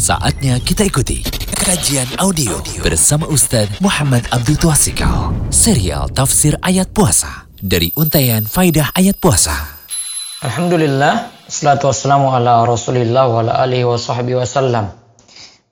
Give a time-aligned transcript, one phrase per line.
[0.00, 1.20] Saatnya kita ikuti
[1.60, 5.28] kajian audio bersama Ustadz Muhammad Abdul Twasikal.
[5.52, 9.52] Serial Tafsir Ayat Puasa dari Untayan Faidah Ayat Puasa.
[10.40, 14.88] Alhamdulillah, salatu wassalamu ala rasulillah wa ala alihi wa sahbihi wasallam.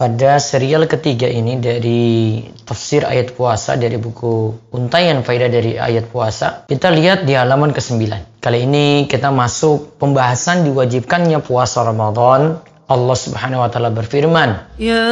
[0.00, 6.64] Pada serial ketiga ini dari tafsir ayat puasa dari buku Untayan Faidah dari ayat puasa,
[6.64, 8.40] kita lihat di halaman ke-9.
[8.40, 12.72] Kali ini kita masuk pembahasan diwajibkannya puasa Ramadan.
[12.84, 15.08] Allah Subhanahu wa taala berfirman, "Ya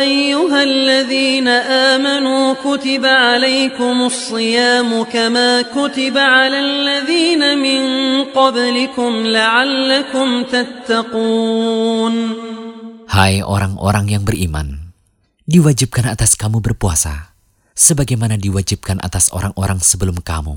[0.00, 1.54] ayyuhalladzina
[1.92, 7.80] amanu kutiba 'alaikumus shiyamu kama kutiba 'alal ladzina min
[8.32, 12.14] qablikum la'allakum tattaqun."
[13.12, 14.96] Hai orang-orang yang beriman,
[15.44, 17.36] diwajibkan atas kamu berpuasa
[17.76, 20.56] sebagaimana diwajibkan atas orang-orang sebelum kamu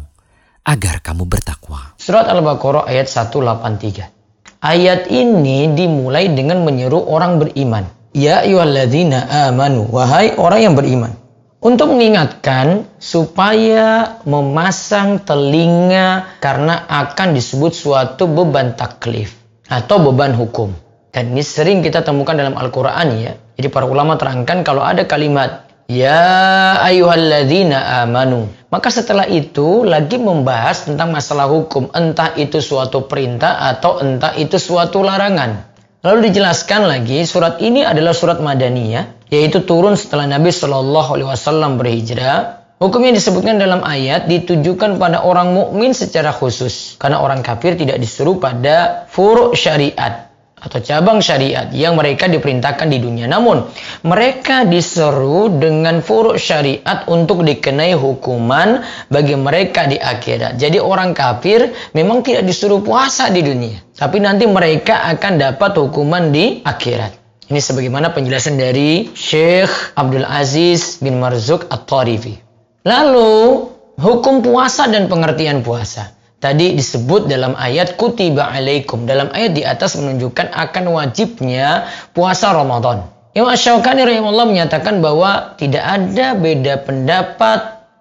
[0.64, 2.00] agar kamu bertakwa.
[2.00, 4.21] Surat Al-Baqarah ayat 183.
[4.62, 7.82] Ayat ini dimulai dengan menyeru orang beriman.
[8.14, 11.18] Ya ayyuhalladzina amanu, wahai orang yang beriman.
[11.66, 19.34] Untuk mengingatkan supaya memasang telinga karena akan disebut suatu beban taklif
[19.66, 20.78] atau beban hukum.
[21.10, 23.34] Dan ini sering kita temukan dalam Al-Quran ya.
[23.58, 28.48] Jadi para ulama terangkan kalau ada kalimat Ya ayyuhalladzina amanu.
[28.72, 31.92] Maka setelah itu lagi membahas tentang masalah hukum.
[31.92, 35.68] Entah itu suatu perintah atau entah itu suatu larangan.
[36.00, 39.28] Lalu dijelaskan lagi surat ini adalah surat Madaniyah.
[39.28, 42.64] Yaitu turun setelah Nabi Shallallahu Alaihi Wasallam berhijrah.
[42.80, 46.96] Hukum yang disebutkan dalam ayat ditujukan pada orang mukmin secara khusus.
[47.04, 50.31] Karena orang kafir tidak disuruh pada furu syariat
[50.62, 53.26] atau cabang syariat yang mereka diperintahkan di dunia.
[53.26, 53.66] Namun,
[54.06, 60.62] mereka diseru dengan furuk syariat untuk dikenai hukuman bagi mereka di akhirat.
[60.62, 63.82] Jadi orang kafir memang tidak disuruh puasa di dunia.
[63.98, 67.18] Tapi nanti mereka akan dapat hukuman di akhirat.
[67.52, 72.40] Ini sebagaimana penjelasan dari Syekh Abdul Aziz bin Marzuk At-Tarifi.
[72.88, 73.68] Lalu,
[74.00, 76.21] hukum puasa dan pengertian puasa.
[76.42, 79.06] Tadi disebut dalam ayat kutiba alaikum.
[79.06, 81.86] Dalam ayat di atas menunjukkan akan wajibnya
[82.18, 83.06] puasa Ramadan.
[83.38, 87.60] Imam Syaukani rahimahullah menyatakan bahwa tidak ada beda pendapat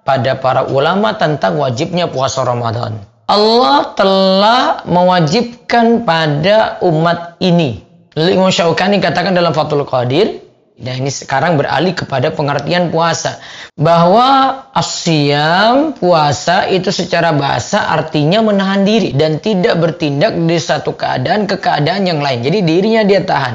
[0.08, 2.96] pada para ulama tentang wajibnya puasa Ramadan.
[3.28, 7.84] Allah telah mewajibkan pada umat ini.
[8.16, 10.49] Lalu Imam Syaukani katakan dalam Fathul Qadir,
[10.80, 13.36] Nah ini sekarang beralih kepada pengertian puasa.
[13.76, 21.44] Bahwa asyam puasa itu secara bahasa artinya menahan diri dan tidak bertindak di satu keadaan
[21.44, 22.40] ke keadaan yang lain.
[22.40, 23.54] Jadi dirinya dia tahan.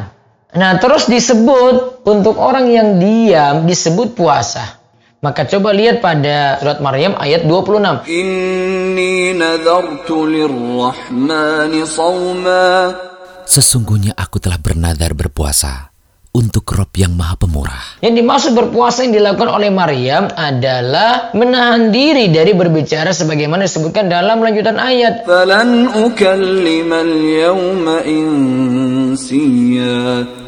[0.54, 4.78] Nah terus disebut untuk orang yang diam disebut puasa.
[5.26, 8.06] Maka coba lihat pada surat Maryam ayat 26.
[8.06, 12.94] Inni nadartu lirrahmani sawma.
[13.50, 15.95] Sesungguhnya aku telah bernadar berpuasa
[16.36, 18.04] untuk Rob yang Maha Pemurah.
[18.04, 24.44] Yang dimaksud berpuasa yang dilakukan oleh Maryam adalah menahan diri dari berbicara sebagaimana disebutkan dalam
[24.44, 25.24] lanjutan ayat.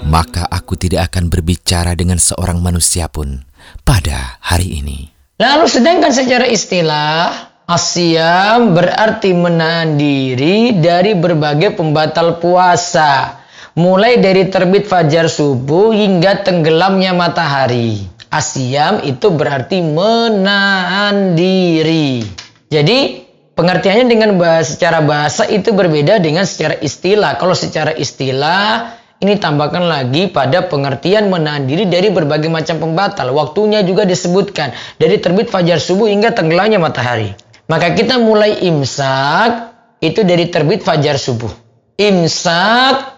[0.08, 3.48] Maka aku tidak akan berbicara dengan seorang manusia pun
[3.88, 5.08] pada hari ini.
[5.40, 13.37] Lalu sedangkan secara istilah Asyam berarti menahan diri dari berbagai pembatal puasa.
[13.77, 18.09] Mulai dari terbit fajar subuh hingga tenggelamnya matahari.
[18.33, 22.25] Asyam itu berarti menahan diri.
[22.73, 23.21] Jadi
[23.53, 27.38] pengertiannya dengan bahasa, secara bahasa itu berbeda dengan secara istilah.
[27.38, 33.29] Kalau secara istilah ini tambahkan lagi pada pengertian menahan diri dari berbagai macam pembatal.
[33.29, 37.29] Waktunya juga disebutkan dari terbit fajar subuh hingga tenggelamnya matahari.
[37.69, 39.69] Maka kita mulai imsak
[40.01, 41.53] itu dari terbit fajar subuh.
[42.01, 43.16] Imsak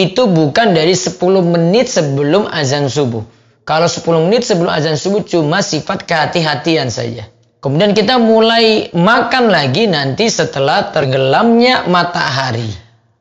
[0.00, 3.20] itu bukan dari 10 menit sebelum azan subuh.
[3.68, 7.28] Kalau 10 menit sebelum azan subuh cuma sifat kehati-hatian saja.
[7.60, 12.64] Kemudian kita mulai makan lagi nanti setelah tenggelamnya matahari.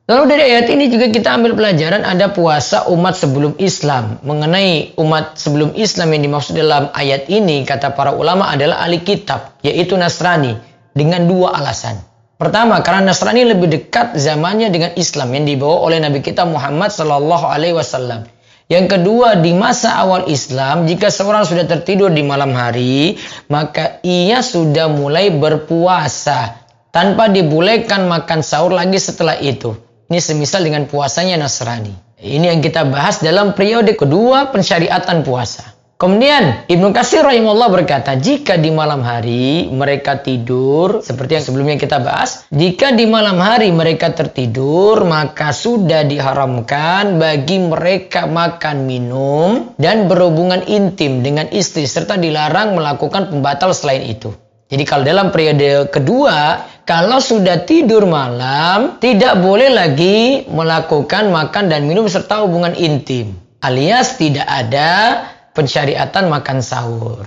[0.10, 4.18] Lalu dari ayat ini juga kita ambil pelajaran ada puasa umat sebelum Islam.
[4.26, 9.62] Mengenai umat sebelum Islam yang dimaksud dalam ayat ini kata para ulama adalah ahli kitab
[9.62, 10.58] yaitu Nasrani
[10.98, 12.09] dengan dua alasan.
[12.40, 17.44] Pertama, karena Nasrani lebih dekat zamannya dengan Islam yang dibawa oleh Nabi kita Muhammad Sallallahu
[17.44, 18.32] Alaihi Wasallam.
[18.72, 23.20] Yang kedua, di masa awal Islam, jika seorang sudah tertidur di malam hari,
[23.52, 26.64] maka ia sudah mulai berpuasa
[26.96, 29.76] tanpa dibolehkan makan sahur lagi setelah itu.
[30.08, 31.92] Ini semisal dengan puasanya Nasrani.
[32.24, 35.69] Ini yang kita bahas dalam periode kedua pensyariatan puasa.
[36.00, 42.00] Kemudian Ibnu Katsir rahimahullah berkata, jika di malam hari mereka tidur, seperti yang sebelumnya kita
[42.00, 50.08] bahas, jika di malam hari mereka tertidur, maka sudah diharamkan bagi mereka makan minum dan
[50.08, 54.32] berhubungan intim dengan istri serta dilarang melakukan pembatal selain itu.
[54.72, 61.84] Jadi kalau dalam periode kedua, kalau sudah tidur malam, tidak boleh lagi melakukan makan dan
[61.92, 63.36] minum serta hubungan intim.
[63.60, 67.26] Alias tidak ada pensyariatan makan sahur.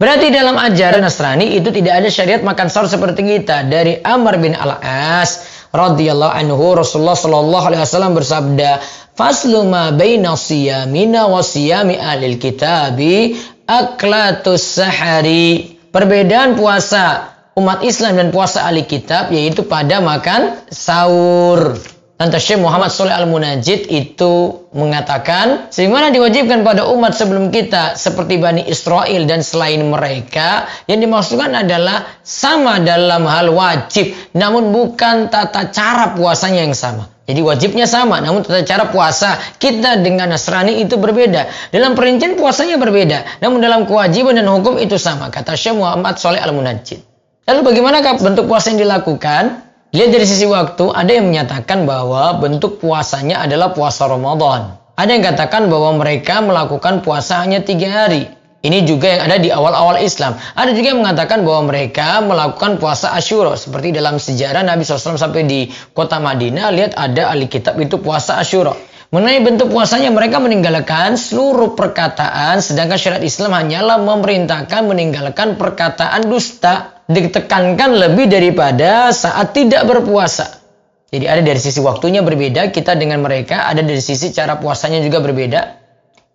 [0.00, 3.68] Berarti dalam ajaran Nasrani itu tidak ada syariat makan sahur seperti kita.
[3.68, 5.44] Dari Amr bin Al-As
[5.76, 8.80] radhiyallahu anhu Rasulullah sallallahu alaihi wasallam bersabda,
[9.12, 13.36] "Faslu ma baina siyamina wa siyami ahlil kitabi
[13.68, 21.76] aklatus sahari." Perbedaan puasa umat Islam dan puasa ahli kitab yaitu pada makan sahur.
[22.20, 28.68] Lantas Syekh Muhammad Soleh Al-Munajid itu mengatakan, sebagaimana diwajibkan pada umat sebelum kita seperti Bani
[28.68, 36.12] Israel dan selain mereka, yang dimaksudkan adalah sama dalam hal wajib, namun bukan tata cara
[36.12, 37.08] puasanya yang sama.
[37.24, 41.72] Jadi wajibnya sama, namun tata cara puasa kita dengan Nasrani itu berbeda.
[41.72, 46.44] Dalam perincian puasanya berbeda, namun dalam kewajiban dan hukum itu sama, kata Syekh Muhammad Soleh
[46.44, 47.00] Al-Munajid.
[47.48, 49.69] Lalu bagaimana bentuk puasa yang dilakukan?
[49.90, 54.78] Lihat dari sisi waktu, ada yang menyatakan bahwa bentuk puasanya adalah puasa Ramadan.
[54.94, 58.30] Ada yang katakan bahwa mereka melakukan puasa hanya tiga hari.
[58.62, 60.38] Ini juga yang ada di awal-awal Islam.
[60.54, 63.58] Ada juga yang mengatakan bahwa mereka melakukan puasa Ashura.
[63.58, 68.38] Seperti dalam sejarah Nabi SAW sampai di kota Madinah, lihat ada ahli kitab itu puasa
[68.38, 68.78] Ashura.
[69.10, 76.99] Mengenai bentuk puasanya, mereka meninggalkan seluruh perkataan, sedangkan syariat Islam hanyalah memerintahkan meninggalkan perkataan dusta
[77.10, 80.62] ditekankan lebih daripada saat tidak berpuasa.
[81.10, 85.18] Jadi ada dari sisi waktunya berbeda kita dengan mereka, ada dari sisi cara puasanya juga
[85.18, 85.60] berbeda.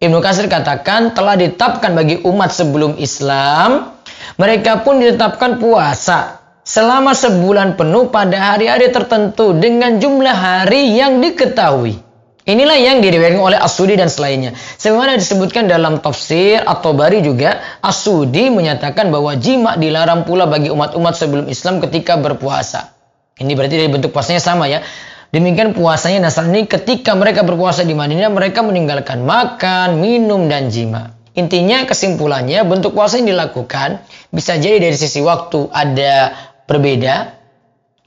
[0.03, 3.95] Ibnu Qasir katakan telah ditetapkan bagi umat sebelum Islam,
[4.35, 12.04] mereka pun ditetapkan puasa selama sebulan penuh pada hari-hari tertentu dengan jumlah hari yang diketahui.
[12.45, 14.53] Inilah yang diriwayatkan oleh Asudi dan selainnya.
[14.53, 21.17] Sebagaimana disebutkan dalam tafsir atau bari juga, Asudi menyatakan bahwa jima dilarang pula bagi umat-umat
[21.17, 22.93] sebelum Islam ketika berpuasa.
[23.41, 24.85] Ini berarti dari bentuk puasanya sama ya.
[25.33, 31.17] Demikian puasanya Nasrani ketika mereka berpuasa di Madinah, mereka meninggalkan makan, minum, dan jima.
[31.35, 36.31] Intinya kesimpulannya bentuk puasa yang dilakukan bisa jadi dari sisi waktu ada
[36.63, 37.15] berbeda,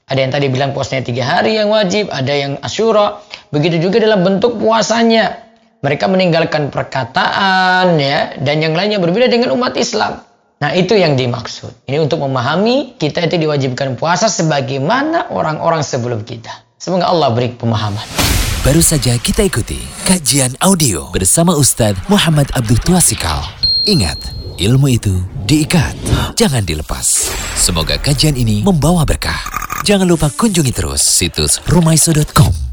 [0.09, 3.21] ada yang tadi bilang puasanya tiga hari yang wajib, ada yang asyura.
[3.49, 5.49] Begitu juga dalam bentuk puasanya.
[5.79, 10.19] Mereka meninggalkan perkataan ya dan yang lainnya berbeda dengan umat Islam.
[10.59, 11.87] Nah itu yang dimaksud.
[11.87, 16.51] Ini untuk memahami kita itu diwajibkan puasa sebagaimana orang-orang sebelum kita.
[16.75, 18.03] Semoga Allah beri pemahaman.
[18.59, 23.39] Baru saja kita ikuti kajian audio bersama Ustadz Muhammad Abdul Tuasikal.
[23.87, 24.19] Ingat,
[24.59, 25.15] ilmu itu
[25.47, 25.95] diikat,
[26.35, 27.31] jangan dilepas.
[27.55, 29.39] Semoga kajian ini membawa berkah.
[29.87, 32.68] Jangan lupa kunjungi terus situs rumaiso.com